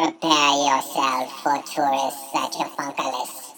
[0.00, 3.52] Prepare yourself for tourists at your funkalis.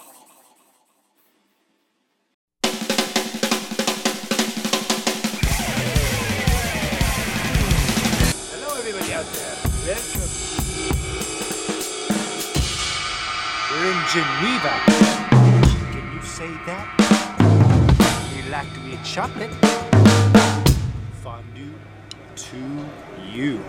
[8.50, 9.56] Hello, everybody out there.
[9.86, 10.30] Welcome.
[13.70, 14.74] We're in Geneva.
[15.92, 16.84] Can you say that?
[18.34, 19.54] We like to eat chocolate.
[21.22, 21.74] Fondue
[22.34, 22.58] to
[23.32, 23.60] you.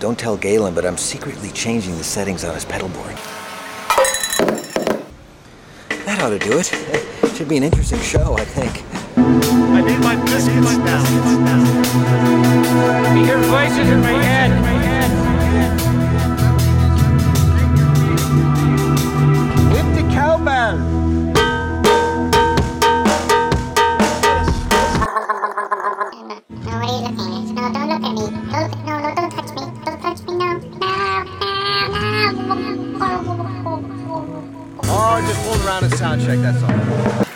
[0.00, 3.16] Don't tell Galen, but I'm secretly changing the settings on his pedal board.
[6.06, 6.72] That ought to do it.
[6.72, 8.84] it Should be an interesting show, I think.
[9.16, 11.02] I need my biscuits now.
[13.04, 14.38] I hear voices in my head.
[36.44, 37.27] A sound check,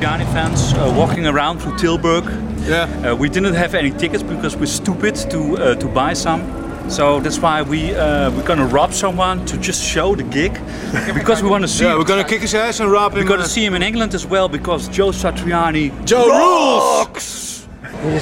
[0.00, 2.24] Gianni fans uh, walking around through Tilburg.
[2.68, 2.84] Yeah.
[3.12, 6.42] Uh, we didn't have any tickets because we're stupid to uh, to buy some.
[6.90, 10.52] So that's why we uh, we're gonna rob someone to just show the gig
[11.14, 11.84] because we want to see.
[11.84, 13.18] Yeah, we're gonna kick his ass and rob him.
[13.20, 15.90] We're gonna uh, see him in England as well because Joe Satriani.
[16.04, 17.66] Joe rules.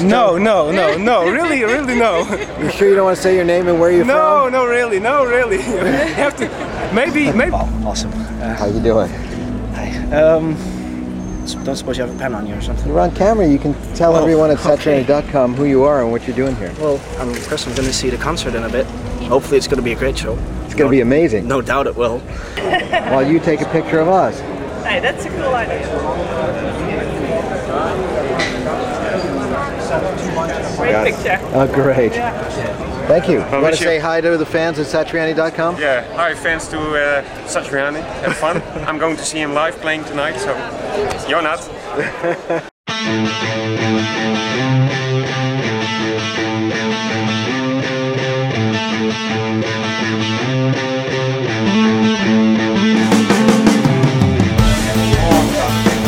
[0.02, 1.24] No, no, no, no.
[1.38, 2.20] Really, really, no.
[2.60, 4.14] You sure you don't want to say your name and where you're from?
[4.14, 5.56] No, no, really, no, really.
[5.56, 6.46] you have to.
[6.94, 7.52] Maybe, maybe.
[7.52, 8.12] Awesome.
[8.40, 9.10] Uh, How you doing?
[10.12, 10.83] um, s-
[11.64, 12.86] don't suppose you have a pen on you or something?
[12.88, 13.46] You're on camera.
[13.46, 15.02] You can tell Oh, everyone at okay.
[15.04, 16.72] satriani.com who you are and what you're doing here.
[16.78, 18.86] Well, um, first I'm going to see the concert in a bit.
[19.28, 20.38] Hopefully, it's going to be a great show.
[20.64, 21.46] It's going to be amazing.
[21.46, 22.18] No doubt it will.
[22.20, 24.40] While you take a picture of us.
[24.84, 26.93] Hey, that's a cool idea.
[30.76, 31.38] Great picture.
[31.52, 32.12] Oh, great.
[33.06, 33.44] Thank you.
[33.44, 35.78] You want to say hi to the fans at satriani.com?
[35.78, 38.02] Yeah, hi fans to uh, Satriani.
[38.22, 38.62] Have fun.
[38.88, 40.54] I'm going to see him live playing tonight, so
[41.28, 41.60] you're not.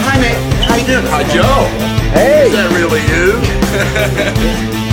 [0.09, 0.65] Hi, mate.
[0.65, 1.07] How you doing?
[1.07, 1.87] Hi, Joe.
[2.13, 2.76] Hey!
[3.77, 4.77] You?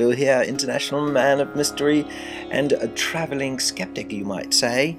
[0.00, 2.06] Dorado here, international man of mystery
[2.50, 4.96] and a traveling skeptic, you might say.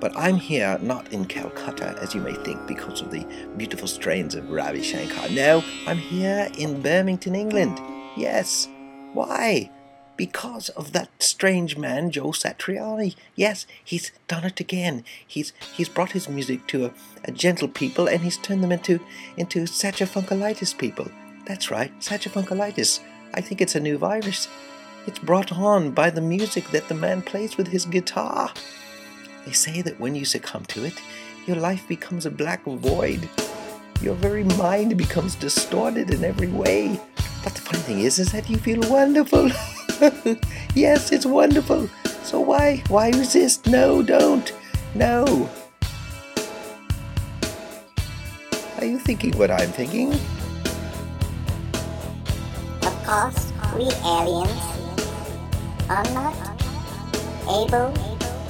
[0.00, 3.26] But I'm here not in Calcutta, as you may think, because of the
[3.58, 5.28] beautiful strains of Ravi Shankar.
[5.30, 7.78] No, I'm here in Birmingham, England.
[8.16, 8.68] Yes.
[9.12, 9.70] Why?
[10.16, 13.16] Because of that strange man, Joe Satriani.
[13.36, 15.04] Yes, he's done it again.
[15.26, 16.92] He's he's brought his music to a,
[17.24, 18.98] a gentle people and he's turned them into
[19.36, 21.06] into Sachafunkalitis people.
[21.46, 23.00] That's right, Sachafunkalitis.
[23.34, 24.48] I think it's a new virus.
[25.06, 28.52] It's brought on by the music that the man plays with his guitar.
[29.46, 31.00] They say that when you succumb to it,
[31.46, 33.28] your life becomes a black void.
[34.02, 37.00] Your very mind becomes distorted in every way.
[37.42, 39.50] But the funny thing is, is that you feel wonderful.
[40.74, 41.88] yes, it's wonderful.
[42.22, 43.66] So why, why resist?
[43.66, 44.52] No, don't.
[44.94, 45.48] No.
[48.78, 50.18] Are you thinking what I'm thinking?
[53.08, 53.32] Of
[53.74, 54.60] we aliens
[55.88, 56.36] are not
[57.48, 57.88] able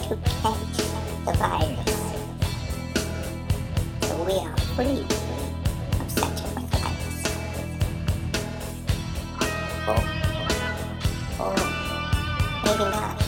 [0.03, 0.79] to catch
[1.25, 1.95] the virus.
[4.03, 5.07] So we are free
[6.01, 7.17] of such a virus.
[9.87, 10.03] Or,
[11.39, 11.55] or
[12.65, 13.19] maybe not.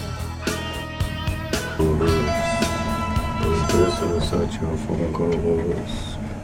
[3.68, 5.94] Professor Sachafunkos.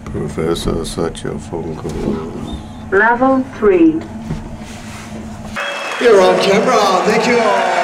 [0.04, 2.92] Professor Sachafunkos.
[2.92, 4.00] Level 3.
[5.98, 6.76] You're on camera.
[7.06, 7.75] Thank you.